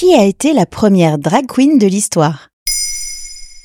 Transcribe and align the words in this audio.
Qui 0.00 0.14
a 0.14 0.24
été 0.24 0.54
la 0.54 0.64
première 0.64 1.18
drag 1.18 1.44
queen 1.46 1.76
de 1.76 1.86
l'histoire 1.86 2.48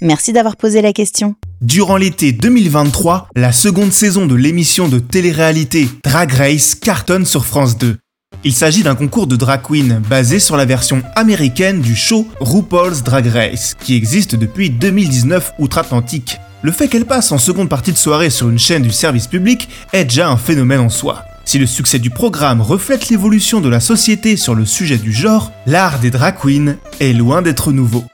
Merci 0.00 0.32
d'avoir 0.32 0.56
posé 0.56 0.80
la 0.80 0.92
question. 0.92 1.34
Durant 1.60 1.96
l'été 1.96 2.30
2023, 2.30 3.30
la 3.34 3.50
seconde 3.50 3.90
saison 3.90 4.26
de 4.26 4.36
l'émission 4.36 4.88
de 4.88 5.00
télé-réalité 5.00 5.88
Drag 6.04 6.32
Race 6.32 6.76
cartonne 6.76 7.26
sur 7.26 7.44
France 7.44 7.76
2. 7.78 7.96
Il 8.44 8.52
s'agit 8.52 8.84
d'un 8.84 8.94
concours 8.94 9.26
de 9.26 9.34
drag 9.34 9.62
queen 9.62 10.00
basé 10.08 10.38
sur 10.38 10.56
la 10.56 10.66
version 10.66 11.02
américaine 11.16 11.80
du 11.80 11.96
show 11.96 12.28
RuPaul's 12.38 13.02
Drag 13.02 13.26
Race, 13.26 13.74
qui 13.74 13.96
existe 13.96 14.36
depuis 14.36 14.70
2019 14.70 15.54
outre-Atlantique. 15.58 16.38
Le 16.62 16.70
fait 16.70 16.86
qu'elle 16.86 17.06
passe 17.06 17.32
en 17.32 17.38
seconde 17.38 17.68
partie 17.68 17.90
de 17.90 17.98
soirée 17.98 18.30
sur 18.30 18.48
une 18.48 18.58
chaîne 18.60 18.82
du 18.82 18.92
service 18.92 19.26
public 19.26 19.68
est 19.92 20.04
déjà 20.04 20.30
un 20.30 20.36
phénomène 20.36 20.78
en 20.78 20.90
soi. 20.90 21.24
Si 21.50 21.58
le 21.58 21.66
succès 21.66 21.98
du 21.98 22.10
programme 22.10 22.60
reflète 22.60 23.08
l'évolution 23.08 23.60
de 23.60 23.68
la 23.68 23.80
société 23.80 24.36
sur 24.36 24.54
le 24.54 24.64
sujet 24.64 24.98
du 24.98 25.12
genre, 25.12 25.50
l'art 25.66 25.98
des 25.98 26.12
drag 26.12 26.36
queens 26.40 26.76
est 27.00 27.12
loin 27.12 27.42
d'être 27.42 27.72
nouveau. 27.72 28.04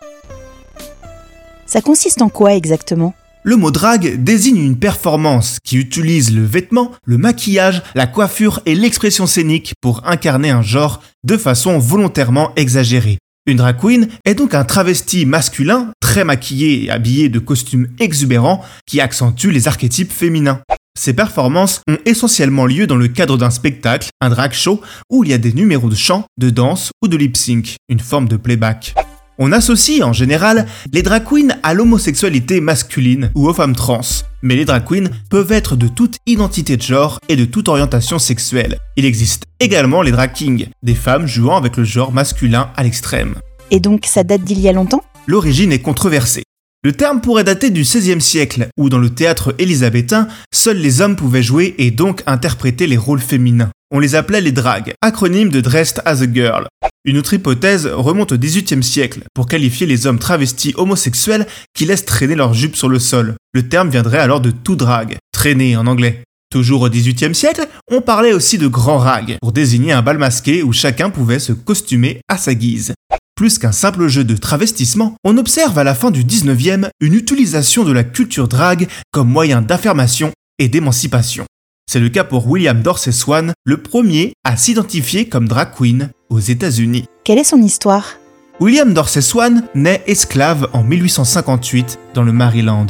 Ça 1.66 1.82
consiste 1.82 2.22
en 2.22 2.30
quoi 2.30 2.54
exactement? 2.54 3.14
Le 3.42 3.56
mot 3.56 3.70
drag 3.70 4.24
désigne 4.24 4.56
une 4.56 4.78
performance 4.78 5.59
qui 5.62 5.76
utilise 5.76 6.34
le 6.34 6.46
vêtement, 6.46 6.92
le 7.04 7.18
maquillage, 7.18 7.82
la 7.95 8.06
coiffure 8.06 8.62
et 8.64 8.74
l'expression 8.74 9.26
scénique 9.26 9.74
pour 9.82 10.06
incarner 10.06 10.48
un 10.48 10.62
genre 10.62 11.02
de 11.23 11.37
façon 11.37 11.78
volontairement 11.78 12.54
exagérée. 12.56 13.18
Une 13.45 13.59
drag 13.59 13.76
queen 13.78 14.09
est 14.24 14.34
donc 14.34 14.54
un 14.54 14.64
travesti 14.64 15.26
masculin, 15.26 15.92
très 16.00 16.24
maquillé 16.24 16.84
et 16.84 16.90
habillé 16.90 17.28
de 17.28 17.38
costumes 17.38 17.88
exubérants 18.00 18.64
qui 18.87 19.02
accentuent 19.02 19.52
les 19.52 19.68
archétypes 19.68 20.10
féminins. 20.10 20.62
Ces 20.96 21.12
performances 21.12 21.82
ont 21.88 21.98
essentiellement 22.06 22.66
lieu 22.66 22.86
dans 22.86 22.96
le 22.96 23.09
cadre 23.09 23.37
d'un 23.37 23.50
spectacle, 23.50 24.09
un 24.20 24.30
drag 24.30 24.52
show, 24.52 24.80
où 25.10 25.24
il 25.24 25.30
y 25.30 25.34
a 25.34 25.38
des 25.38 25.52
numéros 25.52 25.91
de 25.91 25.95
chant, 25.95 26.24
de 26.38 26.50
danse 26.50 26.91
ou 27.02 27.09
de 27.09 27.16
lip 27.16 27.37
sync, 27.37 27.77
une 27.88 28.00
forme 28.00 28.28
de 28.28 28.37
playback. 28.37 28.95
On 29.38 29.52
associe 29.52 30.02
en 30.02 30.15
général 30.15 30.66
les 30.95 31.02
drag 31.02 31.24
queens 31.24 31.54
à 31.62 31.74
l'homosexualité 31.74 32.62
masculine 32.62 33.30
ou 33.35 33.46
aux 33.46 33.52
femmes 33.52 33.76
trans, 33.76 34.01
mais 34.40 34.57
les 34.57 34.65
drag 34.65 34.85
queens 34.87 35.10
peuvent 35.29 35.52
être 35.52 35.76
de 35.76 35.88
toute 35.88 36.16
identité 36.24 36.79
de 36.79 36.82
genre 36.82 37.20
et 37.29 37.37
de 37.37 37.45
toute 37.45 37.68
orientation 37.68 38.18
sexuelle. 38.18 38.79
Il 38.96 39.04
existe 39.04 39.45
également 39.60 40.01
les 40.01 40.13
drag 40.13 40.32
kings, 40.32 40.68
des 40.82 40.95
femmes 40.95 41.26
jouant 41.26 41.59
avec 41.59 41.76
le 41.76 41.85
genre 41.85 42.13
masculin 42.13 42.70
à 42.74 42.82
l'extrême. 42.82 43.35
Et 43.70 43.80
donc 43.80 44.07
ça 44.07 44.24
date 44.24 44.45
d'il 44.45 44.60
y 44.60 44.68
a 44.70 44.73
longtemps? 44.73 45.02
L'origine 45.26 45.73
est 45.73 45.80
controversée. 45.80 46.45
Le 46.87 46.92
terme 46.92 47.20
pourrait 47.20 47.42
dater 47.42 47.70
du 47.70 47.80
XVIe 47.80 48.20
siècle, 48.20 48.68
où 48.79 48.88
dans 48.88 49.01
le 49.01 49.10
théâtre 49.10 49.56
élisabétain, 49.59 50.29
seuls 50.54 50.76
les 50.76 51.01
hommes 51.01 51.16
pouvaient 51.16 51.42
jouer 51.42 51.74
et 51.79 51.90
donc 51.90 52.23
interpréter 52.29 52.87
les 52.87 52.96
rôles 52.96 53.18
féminins. 53.18 53.73
On 53.90 53.98
les 53.98 54.15
appelait 54.15 54.40
les 54.40 54.52
drags, 54.52 54.95
acronyme 55.02 55.48
de 55.48 55.60
Dressed 55.60 56.01
as 56.04 56.23
a 56.23 56.32
Girl. 56.32 56.68
Une 57.04 57.18
autre 57.18 57.34
hypothèse 57.34 57.88
remonte 57.88 58.30
au 58.30 58.38
XVIIIe 58.38 58.84
siècle 58.84 59.23
pour 59.34 59.48
qualifier 59.48 59.84
les 59.84 60.07
hommes 60.07 60.20
travestis 60.20 60.74
homosexuels 60.76 61.48
qui 61.74 61.87
laissent 61.87 62.04
traîner 62.04 62.37
leurs 62.37 62.54
jupes 62.54 62.76
sur 62.76 62.88
le 62.88 63.01
sol. 63.01 63.34
Le 63.52 63.68
terme 63.68 63.90
viendrait 63.90 64.20
alors 64.20 64.41
de 64.41 64.53
tout 64.53 64.76
drag, 64.76 65.16
traîner 65.32 65.76
en 65.76 65.88
anglais. 65.88 66.22
Toujours 66.53 66.82
au 66.82 66.88
XVIIIe 66.88 67.34
siècle, 67.34 67.66
on 67.91 68.00
parlait 68.00 68.32
aussi 68.32 68.59
de 68.59 68.69
grand 68.69 68.98
rag 68.98 69.38
pour 69.41 69.50
désigner 69.50 69.91
un 69.91 70.03
bal 70.03 70.19
masqué 70.19 70.62
où 70.62 70.72
chacun 70.72 71.10
pouvait 71.10 71.41
se 71.41 71.53
costumer 71.53 72.20
à 72.28 72.38
sa 72.38 72.54
guise. 72.54 72.94
Plus 73.37 73.59
qu'un 73.59 73.70
simple 73.70 74.09
jeu 74.09 74.25
de 74.25 74.34
travestissement, 74.34 75.15
on 75.22 75.37
observe 75.37 75.78
à 75.78 75.84
la 75.84 75.94
fin 75.94 76.10
du 76.10 76.25
19e 76.25 76.88
une 77.00 77.12
utilisation 77.12 77.84
de 77.84 77.92
la 77.92 78.03
culture 78.03 78.48
drag 78.48 78.88
comme 79.12 79.28
moyen 79.28 79.60
d'affirmation 79.60 80.32
et 80.59 80.69
d'émancipation. 80.69 81.44
C'est 81.87 82.00
le 82.00 82.09
cas 82.09 82.25
pour 82.25 82.48
William 82.48 82.81
Dorsey 82.81 83.12
Swan, 83.12 83.53
le 83.64 83.76
premier 83.76 84.32
à 84.42 84.56
s'identifier 84.56 85.28
comme 85.28 85.48
drag 85.48 85.69
queen 85.76 86.09
aux 86.31 86.41
États-Unis. 86.41 87.04
Quelle 87.25 87.38
est 87.38 87.44
son 87.44 87.60
histoire? 87.60 88.14
William 88.59 88.94
Dorsey 88.94 89.20
Swan 89.20 89.64
naît 89.75 90.03
esclave 90.06 90.70
en 90.72 90.82
1858 90.82 91.98
dans 92.14 92.22
le 92.22 92.32
Maryland. 92.32 92.86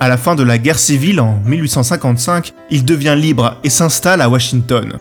À 0.00 0.08
la 0.08 0.16
fin 0.16 0.36
de 0.36 0.42
la 0.42 0.56
guerre 0.56 0.78
civile 0.78 1.20
en 1.20 1.38
1855, 1.44 2.54
il 2.70 2.86
devient 2.86 3.14
libre 3.14 3.60
et 3.62 3.68
s'installe 3.68 4.22
à 4.22 4.30
Washington. 4.30 4.98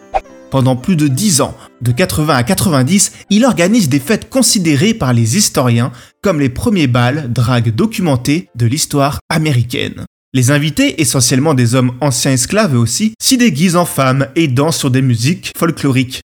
Pendant 0.55 0.77
plus 0.77 0.95
de 0.95 1.09
10 1.09 1.41
ans, 1.41 1.53
de 1.81 1.91
80 1.91 2.33
à 2.33 2.43
90, 2.43 3.11
il 3.29 3.43
organise 3.43 3.89
des 3.89 3.99
fêtes 3.99 4.29
considérées 4.29 4.93
par 4.93 5.11
les 5.11 5.35
historiens 5.35 5.91
comme 6.23 6.39
les 6.39 6.47
premiers 6.47 6.87
bals 6.87 7.29
drag 7.29 7.75
documentés 7.75 8.47
de 8.55 8.65
l'histoire 8.65 9.19
américaine. 9.27 10.05
Les 10.33 10.51
invités, 10.51 11.01
essentiellement 11.01 11.55
des 11.55 11.75
hommes 11.75 11.91
anciens 11.99 12.31
esclaves 12.31 12.73
aussi, 12.73 13.15
s'y 13.21 13.35
déguisent 13.35 13.75
en 13.75 13.83
femmes 13.83 14.27
et 14.37 14.47
dansent 14.47 14.77
sur 14.77 14.91
des 14.91 15.01
musiques 15.01 15.51
folkloriques. 15.57 16.21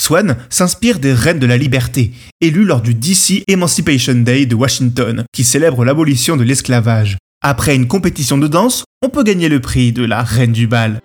Swan 0.00 0.38
s'inspire 0.48 0.98
des 0.98 1.12
reines 1.12 1.38
de 1.38 1.46
la 1.46 1.58
liberté, 1.58 2.12
élues 2.40 2.64
lors 2.64 2.80
du 2.80 2.94
DC 2.94 3.44
Emancipation 3.48 4.14
Day 4.14 4.46
de 4.46 4.54
Washington, 4.54 5.26
qui 5.30 5.44
célèbre 5.44 5.84
l'abolition 5.84 6.38
de 6.38 6.44
l'esclavage. 6.44 7.18
Après 7.42 7.76
une 7.76 7.86
compétition 7.86 8.38
de 8.38 8.48
danse, 8.48 8.84
on 9.02 9.10
peut 9.10 9.24
gagner 9.24 9.50
le 9.50 9.60
prix 9.60 9.92
de 9.92 10.06
la 10.06 10.22
reine 10.22 10.52
du 10.52 10.66
bal. 10.66 11.02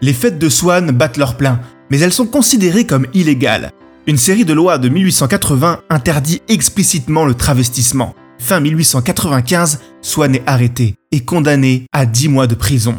Les 0.00 0.12
fêtes 0.12 0.38
de 0.38 0.48
Swan 0.48 0.90
battent 0.90 1.16
leur 1.16 1.36
plein, 1.36 1.60
mais 1.90 2.00
elles 2.00 2.12
sont 2.12 2.26
considérées 2.26 2.86
comme 2.86 3.06
illégales. 3.14 3.70
Une 4.06 4.18
série 4.18 4.44
de 4.44 4.52
lois 4.52 4.78
de 4.78 4.88
1880 4.88 5.80
interdit 5.88 6.42
explicitement 6.48 7.24
le 7.24 7.34
travestissement. 7.34 8.14
Fin 8.38 8.60
1895, 8.60 9.80
Swan 10.02 10.34
est 10.34 10.42
arrêté 10.46 10.96
et 11.12 11.20
condamné 11.20 11.86
à 11.92 12.04
10 12.04 12.28
mois 12.28 12.46
de 12.46 12.54
prison. 12.54 12.96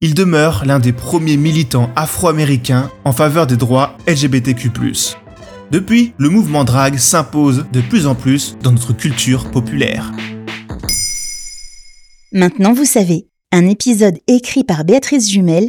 Il 0.00 0.14
demeure 0.14 0.64
l'un 0.64 0.78
des 0.78 0.92
premiers 0.92 1.36
militants 1.36 1.90
afro-américains 1.94 2.90
en 3.04 3.12
faveur 3.12 3.46
des 3.46 3.56
droits 3.56 3.96
LGBTQ. 4.08 4.70
Depuis, 5.70 6.12
le 6.18 6.28
mouvement 6.28 6.64
drag 6.64 6.96
s'impose 6.96 7.66
de 7.72 7.80
plus 7.80 8.06
en 8.06 8.14
plus 8.14 8.56
dans 8.62 8.72
notre 8.72 8.92
culture 8.94 9.50
populaire. 9.50 10.10
Maintenant 12.32 12.72
vous 12.72 12.86
savez, 12.86 13.26
un 13.52 13.68
épisode 13.68 14.18
écrit 14.26 14.64
par 14.64 14.84
Béatrice 14.84 15.30
Jumel 15.30 15.68